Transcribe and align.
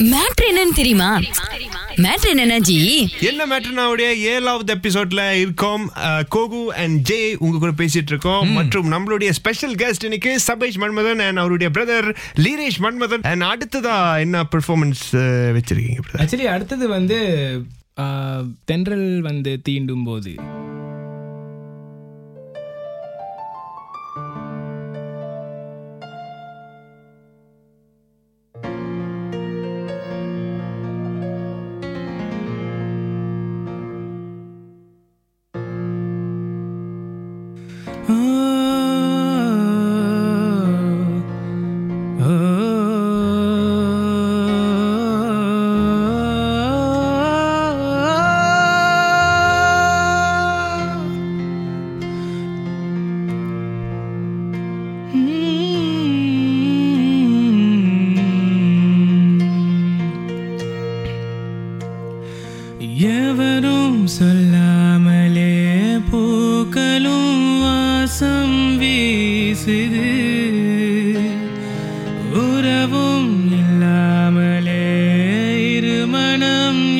Matter 0.00 0.46
என்னன்னு 0.50 0.74
தெரியுமா? 0.74 1.20
Matter 1.96 2.30
என்னன்னா 2.34 2.58
ஜி? 2.58 3.08
என்ன 3.20 3.46
மேட்டர்னாவுடைய 3.46 4.08
ஏழாவது 4.24 4.74
எபிசோட்ல 4.74 5.30
இருக்கோம் 5.30 5.90
கோகு 6.34 6.66
அண்ட் 6.74 7.00
ஜே 7.00 7.36
உங்க 7.38 7.58
கூட 7.58 7.70
பேசிட்டு 7.70 8.12
இருக்கோம். 8.12 8.50
மற்றும் 8.50 8.92
நம்மளுடைய 8.92 9.30
ஸ்பெஷல் 9.30 9.74
கெஸ்ட் 9.74 10.02
இன்னைக்கு 10.02 10.38
சபேஷ் 10.46 10.78
மன்மதன் 10.78 11.26
அண்ட் 11.26 11.36
அவருடைய 11.36 11.72
பிரதர் 11.74 12.08
லீரேஷ் 12.36 12.78
மன்மதன். 12.78 13.22
அண்ட் 13.22 13.42
அடுத்ததா 13.42 14.18
என்ன 14.18 14.42
பெர்ஃபார்மன்ஸ் 14.42 15.04
வச்சிருக்கீங்க? 15.56 15.98
ஆக்சுவலி 16.16 16.44
அடுத்தது 16.44 16.88
வந்து 16.88 17.18
ஆ, 17.98 18.06
தென்றல் 18.64 19.20
வந்து 19.20 19.60
தீண்டும் 19.68 20.04
போது 20.04 20.34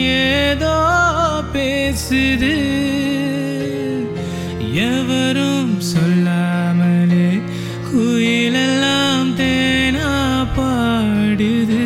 ஏதோ 0.07 0.77
பேசுது. 1.53 2.55
எவரும் 4.73 5.81
சொல்லாமலே 5.81 7.29
குயிலெல்லாம் 7.89 9.31
தேனா 9.41 10.11
பாடுது. 10.57 11.85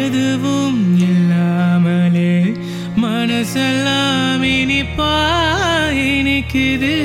எதுவும் 0.00 0.82
இல்லாமலே 1.08 2.36
மனசெல்லாம் 3.02 4.42
இனிப்பா 4.58 5.14
இனிக்குது. 6.12 6.96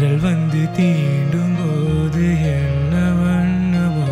தென்றல் 0.00 0.20
வந்து 0.20 0.60
தீண்டும் 0.76 1.56
போது 1.56 2.26
என்ன 2.50 2.92
வண்ணமோ 3.16 4.06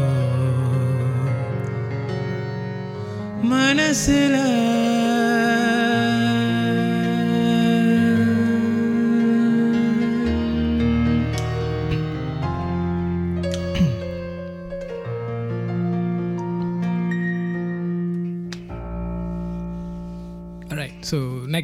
மனசுல 3.50 4.34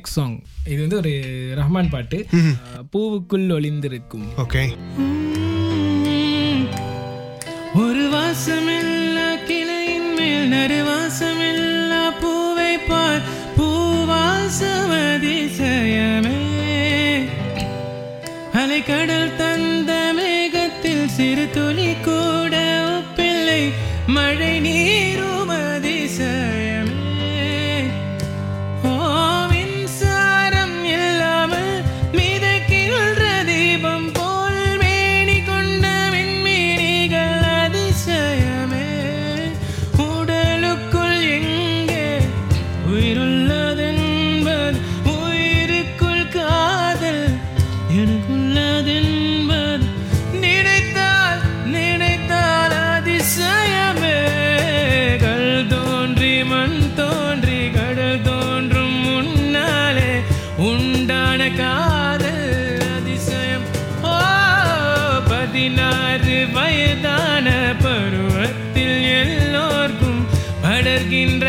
நெக்ஸ்ட் 0.05 0.21
சாங் 0.21 0.35
இது 0.73 0.79
வந்து 0.85 0.97
ஒரு 1.01 1.13
ரஹ்மான் 1.59 1.91
பாட்டு. 1.93 2.19
பூவுக்குள் 2.93 3.45
ஒளிந்திருக்கும். 3.57 4.27
ஓகே 4.43 4.63
ஒரு 7.83 8.03
வாசமில்லா 8.15 9.29
கிளையின் 9.49 10.11
மேல் 10.19 10.47
நறுவாசமில்லா 10.53 12.03
பூவை 12.23 12.75
பார். 12.91 13.25
பூவாசமதிசயமே 13.57 14.77
அலைக்கடல் 18.63 19.33
தந்த 19.41 19.44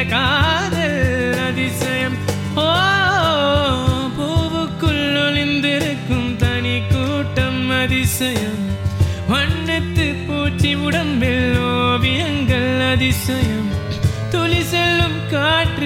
காதல் 0.09 1.35
அதிசயம். 1.47 2.17
ஓ 2.55 2.67
பூவுக்குள் 4.17 5.05
ஒளிந்திருக்கும் 5.25 6.35
தனி 6.35 6.75
கூட்டம் 6.91 7.69
அதிசயம். 7.69 8.63
வண்ணத்து 9.29 10.07
பூச்சி 10.27 10.71
உடம்பில் 10.75 11.57
ஓவியங்கள் 11.59 12.91
அதிசயம். 12.93 13.69
துளி 14.31 14.61
செல்லும் 14.63 15.19
காற்று 15.31 15.84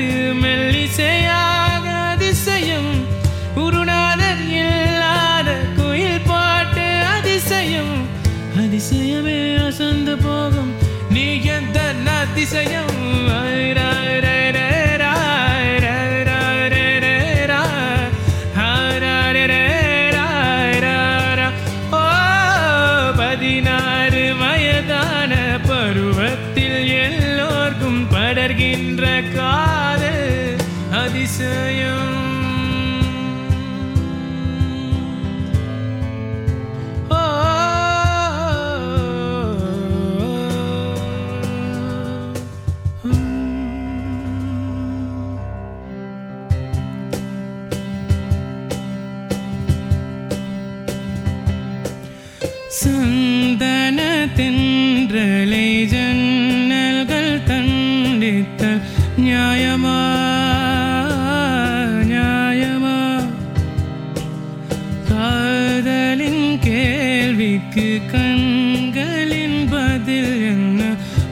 கேள்விக்கு 67.60 68.02
கண்களின் 68.12 69.68
பதில் 69.70 70.42
என்ன? 70.42 70.82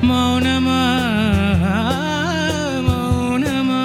மௌனமா? 0.04 0.80
மௌனமா? 2.88 3.84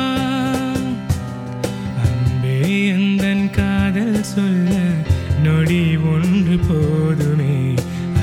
அன்பே 2.03 2.57
எந்தன் 2.93 3.51
காதல் 3.51 4.23
சொல்ல 4.23 4.71
நொடி 5.43 5.83
ஒன்று 6.13 6.59
போதுமே? 6.69 7.57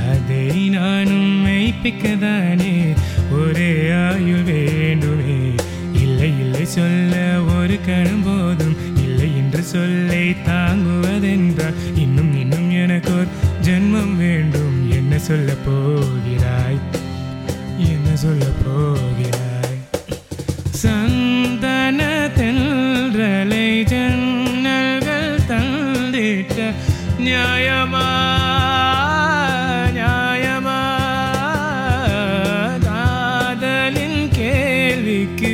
அதை 0.10 0.69
நானும் 0.69 1.31
மெய்ப்பிக்கதானே 1.45 2.75
ஒரே 3.31 3.71
ஆயுள் 4.04 4.44
வேண்டுமே? 4.44 5.39
இல்லை 5.94 6.31
இல்லை 6.39 6.66
சொல்ல 6.66 7.16
ஒரு 7.57 7.77
கணம் 7.86 8.24
போதும். 8.24 8.77
இல்லை 9.04 9.30
என்று 9.38 9.63
சொல்லை 9.63 10.24
தாங்குவதென்றால் 10.45 11.77
சொல்ல 15.30 15.54
போகிறாய் 15.66 16.80
என்ன 17.88 18.16
சொல்ல 18.16 18.46
போகிறாய்? 18.64 19.78
சந்தன 20.81 22.00
தென்றலை 22.38 23.68
ஜன்னல்கள் 23.84 25.36
தந்திட்ட 25.48 26.58
நியாயமா 27.20 28.06
நியாயமா? 29.94 30.80
காதலின் 32.88 34.30
கேள்விக்கு 34.31 35.52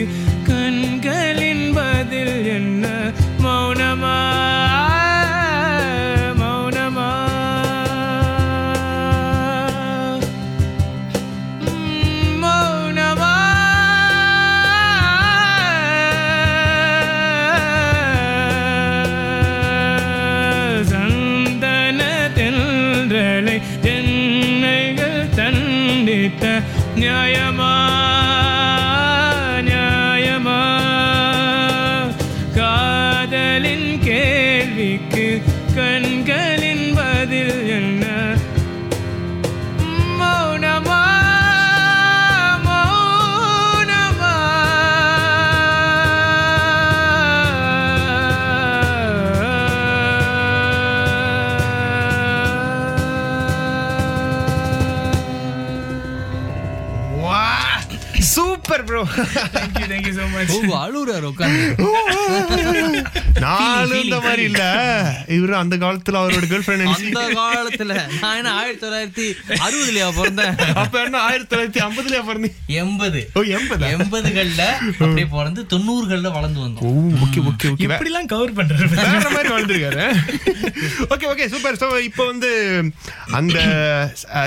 न्यायमा 27.00 27.75
super 58.86 58.90
bro 58.90 59.02
Thank 59.56 59.76
you, 59.80 59.88
thank 59.92 60.06
you 60.08 60.14
so 60.16 60.26
much. 60.30 60.50
ஓ 60.56 60.80
அழுறாரு 60.82 61.28
உட்காந்து 61.30 61.64
நானும் 63.46 64.02
இந்த 64.04 64.18
மாதிரி 64.26 64.44
இல்ல. 64.50 64.62
இவரு 65.36 65.54
அந்த 65.60 65.76
காலத்துல 65.82 66.20
அவரோட 66.22 66.46
கேர்ள் 66.52 66.66
ஃபிரெண்ட் 66.66 66.92
அந்த 66.92 67.22
காலத்துல. 67.38 67.94
நான் 68.22 68.38
என்ன 68.40 68.52
ஆயிரத்தி 68.60 68.84
தொள்ளாயிரத்தி 68.84 69.26
அறுபதுலயா 69.60 70.08
பிறந்தேன்? 70.18 70.54
அப்ப 70.82 71.02
என்ன 71.04 71.20
ஆயிரத்தி 71.28 71.52
தொள்ளாயிரத்தி 71.52 71.82
ஐம்பதுலயா 71.86 72.22
பிறந்தீங்க 72.30 72.78
எண்பது. 72.82 73.22
ஓ 73.36 73.44
எண்பதா? 73.58 73.90
எண்பதுகள்ல 73.96 74.64
அப்படியே 75.00 75.28
பிறந்து 75.36 75.64
தொண்ணூறுகள்ல 75.74 76.32
வளர்ந்து 76.38 76.62
ஓ 76.62 76.66
வந்தோம் 76.66 77.16
ஓகே 77.26 77.42
ஓகே. 77.44 77.72
ஓகே 77.72 77.88
எப்படிலாம் 77.90 78.32
கவர் 78.34 78.58
பண்றாரு. 78.60 78.90
வேற 78.96 79.30
மாதிரி 79.30 79.52
வாழ்ந்துருக்காரு. 79.56 80.06
ஓகே 81.14 81.28
ஓகே 81.34 81.48
சூப்பர் 81.54 81.82
ஸோ 81.84 81.90
இப்போ 82.10 82.26
வந்து 82.32 82.52
அந்த 83.40 83.58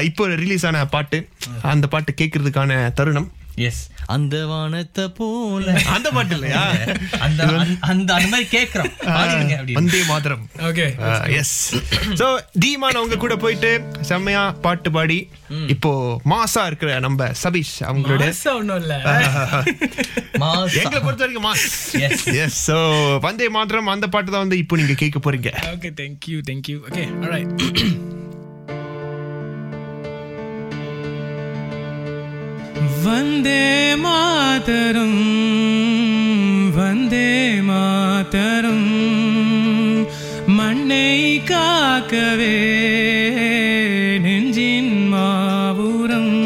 இப்போ 0.08 0.22
ரிலீஸ் 0.36 0.66
ஆன 0.66 0.84
பாட்டு 0.88 1.20
அந்த 1.72 1.86
பாட்டு 1.88 2.12
கேட்கறதுக்கான 2.20 2.64
தருணம் 2.98 3.28
எஸ் 3.60 3.80
அந்த 4.06 4.36
வானத்தை 4.46 5.04
போல. 5.10 5.64
அந்த 5.94 6.08
பாட்டு 6.10 6.34
இல்லையா? 6.34 6.60
அந்த 7.24 7.40
அந்த- 7.84 8.14
அந்த 8.14 8.28
மாதிரி 8.28 8.46
கேக்குறோம். 8.52 8.92
Vande 9.72 10.00
Mataram. 10.04 10.44
Okay 10.68 10.86
yes 11.38 11.54
so 12.20 12.26
தீமான் 12.58 12.98
அவங்க 13.00 13.16
கூட 13.16 13.36
போயிட்டு 13.36 13.70
செம்மையா 14.02 14.42
பாட்டு 14.60 14.90
பாடி 14.90 15.18
இப்போ 15.68 15.92
மாசா 16.26 16.62
இருக்கிற 16.66 16.98
நம்ம 17.00 17.30
சபீஷ் 17.42 17.74
அவங்களோட 17.88 18.24
ஒண்ணும் 18.54 18.80
இல்ல. 18.82 18.94
எங்களை 20.80 21.00
பொறுத்த 21.00 21.22
வரைக்கும் 21.22 21.46
mass. 21.46 21.66
Yes. 21.98 22.18
Yes 22.38 22.60
so 22.66 22.76
Vande 23.20 23.48
Mataram 23.50 23.92
அந்த 23.94 24.08
பாட்டு 24.08 24.30
தான் 24.30 24.44
வந்து 24.44 24.58
இப்போ 24.58 24.76
நீங்க 24.76 24.96
கேட்க 24.96 25.18
போறீங்க. 25.20 25.52
Okay 25.74 25.90
thank 26.00 26.28
you 26.28 26.40
thank 26.48 26.70
you 26.72 26.78
okay 26.88 27.04
alright 27.22 27.52
Vande 33.04 33.64
மாதரும் 33.96 35.22
Vande 36.76 37.30
மாதரும். 37.60 38.88
மண்ணை 40.58 41.10
காக்கவே 41.50 42.56
நெஞ்சின் 44.24 44.94
மாபுரம் 45.08 46.36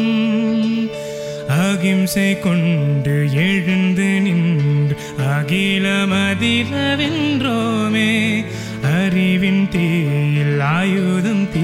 அகிம்சை 1.63 2.29
கொண்டு 2.39 3.15
எழுந்து 3.45 4.09
நின்று 4.25 4.95
அகிலமதிர 5.35 6.71
வென்றோமே 6.99 8.11
அறிவின் 8.97 9.65
தீயில் 9.71 10.59
ஆயுதம் 10.59 11.47
தீ 11.53 11.62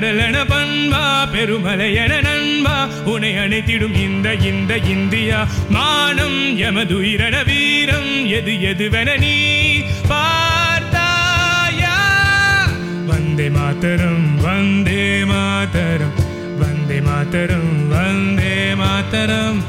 கடலென 0.00 0.38
பண்பா 0.44 1.00
பெருமலை 1.32 1.88
என 1.94 2.12
நண்பா. 2.20 2.76
உனை 3.04 3.32
அணைத்திடும் 3.38 3.96
இந்த 4.04 4.28
இந்த 4.50 4.72
இந்தியா. 4.92 5.38
மானம் 5.70 6.38
எமது 6.68 6.94
உயிரன 6.96 7.36
வீரம் 7.42 8.08
எது 8.38 8.52
எதுவென 8.62 9.08
நீ 9.16 9.34
பார்த்தாயா? 10.12 11.96
வந்தே 13.10 13.48
மாதரம் 13.48 14.24
வந்தே 14.46 15.02
மாதரம் 15.32 16.16
வந்தே 16.62 16.98
மாதரம் 17.00 17.70
வந்தே 17.92 18.56
மாதரம் 18.74 19.60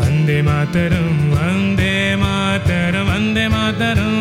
வந்தே 0.00 0.40
மாதரம் 0.42 1.22
வந்தே 1.36 1.96
மாதரம் 2.24 3.08
வந்தே 3.12 3.46
மாதரம் 3.48 4.20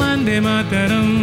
வந்தே 0.00 0.38
மாதரம் 0.40 1.16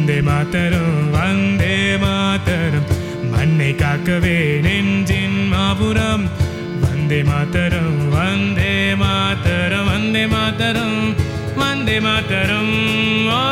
வந்தே 0.00 0.18
மாதரம் 0.20 0.98
வந்தே 1.16 1.76
மாதரம் 2.04 2.88
மண்ணை 3.32 3.70
காக்கவே 3.82 4.36
நெஞ்சின் 4.66 5.40
மாபுரம் 5.52 6.26
வந்தே 6.84 7.20
மாதரம் 7.22 8.00
வந்தே 8.14 8.72
மாதரம் 9.02 9.88
வந்தே 9.90 10.24
மாதரம் 10.34 11.00
வந்தே 11.60 11.98
மாதரம் 12.00 12.74
ஓ 13.34 13.42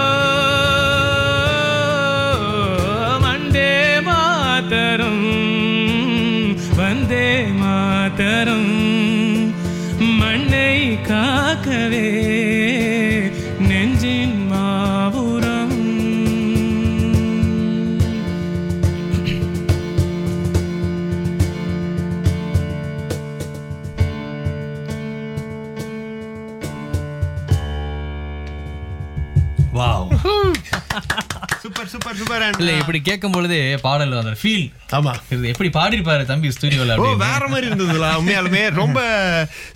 இல்ல 32.59 32.71
இப்படி 32.73 32.99
கேட்கும் 33.01 33.31
பொழுதே 33.31 33.59
பாடல் 33.77 34.13
அந்த 34.13 34.35
ஃபீல் 34.39 34.65
ஆமா. 34.91 35.11
இது 35.29 35.47
எப்படி 35.47 35.69
பாடிருப்பாரு 35.69 36.23
தம்பி 36.25 36.49
ஸ்டுடியோல 36.49 36.95
ஓ 36.99 37.09
வேற 37.19 37.41
மாதிரி 37.47 37.67
இருந்ததுல 37.67 38.07
உண்மையாலுமே. 38.17 38.63
ரொம்ப 38.73 38.99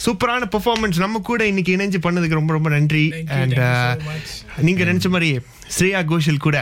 சூப்பரான 0.05 0.49
பெர்ஃபார்மன்ஸ் 0.51 0.97
நம்ம 0.97 1.21
கூட 1.23 1.47
இன்னைக்கு 1.47 1.77
இணைஞ்சு 1.77 1.99
பண்ணதுக்கு 2.03 2.39
ரொம்ப 2.39 2.53
ரொம்ப 2.53 2.69
நன்றி. 2.69 3.05
And 3.35 3.57
much. 4.05 4.31
நீங்க 4.59 4.83
நினைச்ச 4.83 5.09
மாதிரி 5.09 5.29
ஸ்ரேயா 5.75 6.05
கோஷல் 6.05 6.37
கூட 6.39 6.57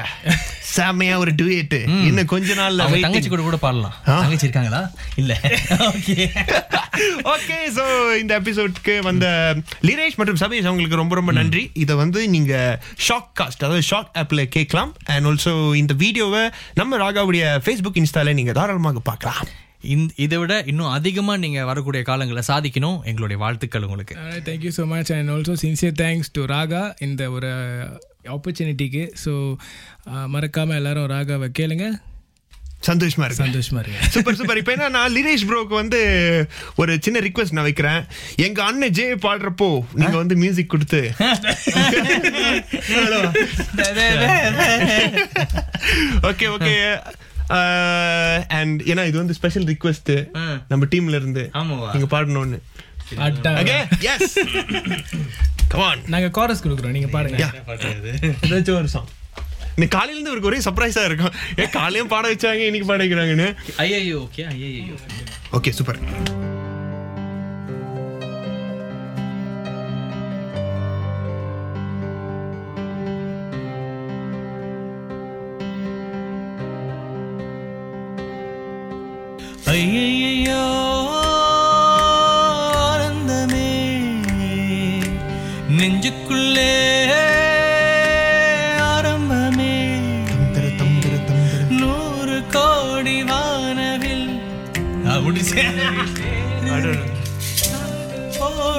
செமையா 0.75 1.16
ஒரு 1.18 1.32
டுயேட் 1.34 1.78
இன்னும் 2.04 2.25
கொஞ்ச 2.25 2.54
நாள்ல. 2.54 2.84
தங்கச்சி 3.01 3.30
கூட 3.30 3.42
கூட 3.42 3.58
பாடலாம்? 3.58 3.96
தங்கச்சி 4.06 4.48
இருக்காங்களா? 4.48 4.82
இல்ல. 5.16 5.34
ஓகே 5.90 6.18
ஓகே 7.33 7.57
சோ 7.75 7.83
இந்த 8.21 8.31
எபிசோட்க்கு 8.41 8.93
வந்த 9.07 9.25
லிரேஷ் 9.88 10.17
மற்றும் 10.19 10.39
சபீஷ் 10.41 10.67
அவங்களுக்கு 10.69 11.00
ரொம்ப 11.01 11.13
ரொம்ப 11.19 11.31
நன்றி. 11.39 11.63
இதை 11.83 11.93
வந்து 12.01 12.21
நீங்க 12.36 12.53
ஷாக் 13.07 13.31
காஸ்ட் 13.39 13.63
அதாவது 13.65 13.88
ஷாக் 13.91 14.12
ஆப்ல 14.21 14.43
கேட்கலாம். 14.55 14.91
அண்ட் 15.13 15.27
ஆல்சோ 15.29 15.53
இந்த 15.81 15.95
வீடியோவை 16.03 16.43
நம்ம 16.81 17.00
ராகாவுடைய 17.03 17.45
ஃபேஸ்புக் 17.65 18.00
இன்ஸ்டால 18.03 18.33
நீங்க 18.39 18.55
தாராளமாக 18.60 19.03
பார்க்கலாம். 19.12 19.41
இந்த 19.93 20.12
இதை 20.25 20.38
விட 20.41 20.53
இன்னும் 20.71 20.93
அதிகமா 20.98 21.33
நீங்க 21.43 21.60
வரக்கூடிய 21.71 22.01
காலங்களை 22.10 22.43
சாதிக்கணும் 22.51 23.00
எங்களுடைய 23.12 23.38
வாழ்த்துக்கள் 23.43 23.88
உங்களுக்கு. 23.88 24.15
Thank you 24.50 24.74
so 24.77 24.86
much 24.93 25.12
and 25.17 25.31
also 25.36 25.55
sincere 25.65 25.98
thanks 26.03 26.33
to 26.38 26.43
Raaga 26.55 26.83
இந்த 27.07 27.31
ஒரு 27.38 27.51
ஆப்பர்ச்சுனிட்டிக்கு 28.36 29.03
ஸோ 29.25 29.33
மறக்காமல் 30.36 30.79
எல்லாரும் 30.81 31.12
ராகாவை 31.15 31.50
கேளுங்க. 31.60 31.86
சந்தோஷமா 32.88 33.26
இருக்கு. 33.28 33.44
சந்தோஷமா 33.44 33.80
இருங்க 33.84 34.00
சூப்பர் 34.14 34.38
சூப்பர் 34.40 34.60
இப்போ 34.62 34.72
என்ன 34.76 34.88
நான் 34.96 35.16
லிரேஷ் 35.18 35.48
ப்ரோக்கு 35.50 35.76
வந்து 35.82 36.00
ஒரு 36.82 36.92
சின்ன 37.06 37.18
ரிக்வெஸ்ட் 37.28 37.56
நான் 37.58 37.68
வைக்கிறேன். 37.70 38.02
எங்க 38.46 38.60
அண்ணன் 38.70 38.96
ஜே 39.00 39.06
பாடுறப்போ 39.26 39.70
நீங்க 40.02 40.16
வந்து 40.22 40.36
மியூசிக் 40.44 40.72
கொடுத்து. 40.74 41.02
ஓகே 46.30 46.48
ஓகே 46.56 46.76
அண்ட் 48.60 48.82
ஏன்னா 48.92 49.04
இது 49.10 49.18
வந்து 49.22 49.38
ஸ்பெஷல் 49.40 49.70
ரிக்வெஸ்ட். 49.72 50.14
நம்ம 50.72 50.84
டீம்ல 50.94 51.20
இருந்து? 51.22 51.46
நீங்க 51.94 52.10
பாடணும்னு. 52.16 52.60
நாங்கள் 56.14 56.36
காரஸ் 56.38 56.64
கொடுக்குறோம் 56.66 56.96
நீங்கள் 56.98 57.14
பாடுங்க. 57.16 57.48
ஏதாச்சும் 58.46 58.80
ஒரு 58.82 58.92
சாங் 58.96 59.10
இன்னைக்கு 59.75 59.96
காலையில 59.98 60.20
இருந்து 60.20 60.32
இவருக்கு 60.32 60.51
ஒரே 60.51 60.60
சர்ப்ரைஸா 60.68 61.04
இருக்கும். 61.10 61.36
ஏன் 61.62 61.74
காலையும் 61.78 62.12
பாட 62.13 62.25
வச்சாங்க 62.34 62.66
இன்னைக்கு 62.70 62.90
பாட 62.92 63.01
வைக்கிறாங்கன்னு. 63.04 63.50
ஐயோ 63.86 64.18
ஓகே 64.25 64.46
ஐயோ 64.54 64.96
ஓகே 65.60 65.74
சூப்பர். 65.80 66.00
ஐயையோ 79.74 80.63
ஆனந்தமே 82.88 83.68
நெஞ்சுக்குள்ளே 85.78 86.50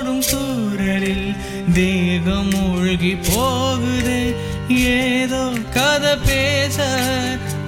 ஓடும் 0.03 0.23
சூழலில் 0.23 1.35
தேகம் 1.75 2.49
மூழ்கி 2.49 3.19
போகுது. 3.31 4.35
ஏதோ 4.69 5.53
கதை 5.75 6.17
பேச 6.27 6.87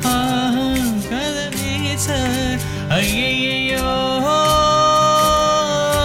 ஆஹா, 0.03 0.73
கதை 1.11 1.47
பேச. 1.57 2.29
ஐயையோ 2.89 3.85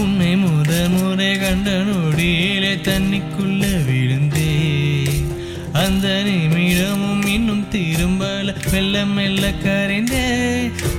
உம்மை 0.00 0.32
முத 0.36 0.72
முறை 0.88 1.30
கண்ட 1.38 1.70
நொடியிலே 1.88 2.72
தண்ணிக்குள்ள 2.88 3.62
விழுந்தே. 3.86 4.52
அந்த 5.82 6.06
நிமிடமும் 6.26 7.26
இன்னும் 7.26 7.64
திரும்பல 7.72 8.54
மெல்ல 8.72 9.04
மெல்ல 9.16 9.52
கரைந்தே. 9.64 10.26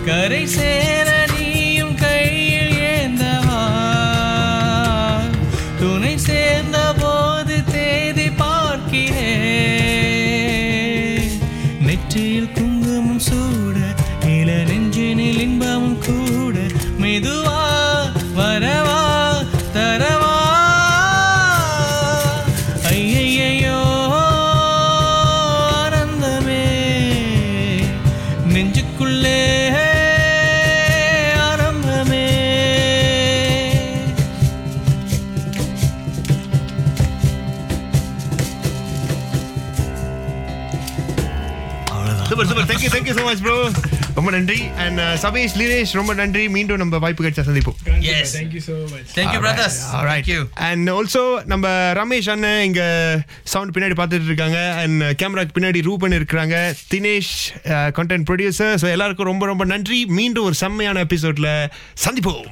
கரை 0.05 0.43
சேர 0.55 1.09
நீயும் 1.33 1.95
கையில் 1.95 2.75
ஏந்தவா? 2.95 3.61
துணை 5.79 6.15
சேர்ந்த 6.17 6.77
போது 7.01 7.57
தேதி 7.71 8.27
பார்க்கிறே. 8.41 9.31
நெற்றியில் 11.85 12.51
குங்குமம் 12.51 13.23
சூட 13.29 13.77
இள 14.37 14.49
நெஞ்சினில் 14.69 15.41
இன்பமும் 15.45 15.99
கூட 16.07 16.57
மெதுவா 17.01 17.58
super 42.29 42.47
super 42.49 42.67
thank you 42.71 42.89
thank you 42.95 43.13
so 43.19 43.23
much 43.29 43.41
bro 43.45 43.57
ரொம்ப 44.17 44.29
நன்றி. 44.35 44.57
அண்ட் 44.83 44.99
சபேஷ் 45.23 45.53
லிரேஷ் 45.59 45.91
ரொம்ப 45.99 46.11
நன்றி. 46.19 46.43
மீண்டும் 46.55 46.79
நம்ம 46.81 46.97
வாய்ப்பு 47.03 47.23
கிடைச்சா 47.25 47.45
சந்திப்போம். 47.49 47.77
Yes. 48.07 48.27
Thank you 48.37 48.61
so 48.67 48.75
much 48.93 49.11
Thank 49.17 49.31
you, 49.35 49.41
brothers. 49.45 49.75
Alright. 49.97 50.25
Thank 50.25 50.31
you. 50.33 50.41
And 50.69 50.89
also 50.95 51.21
நம்ம 51.51 51.67
ரமேஷ் 51.99 52.29
அண்ணன் 52.33 52.63
இங்க 52.69 52.81
சவுண்ட் 53.53 53.73
பின்னாடி 53.77 53.97
பார்த்துட்டு 53.99 54.29
இருக்காங்க. 54.31 54.59
அண்ட் 54.81 55.05
கேமராக்கு 55.21 55.55
பின்னாடி 55.59 55.81
ரூபன் 55.89 56.17
இருக்கிறாங்க 56.19 56.57
தினேஷ் 56.93 57.35
கண்டென்ட் 57.99 58.27
ப்ரொடியூசர் 58.31 58.75
ஸோ 58.83 58.89
எல்லாருக்கும் 58.95 59.31
ரொம்ப 59.31 59.45
ரொம்ப 59.53 59.65
நன்றி. 59.73 60.01
மீண்டும் 60.19 60.47
ஒரு 60.49 60.57
செம்மையான 60.63 61.05
எபிசோட்ல 61.07 61.51
சந்திப்போம். 62.05 62.49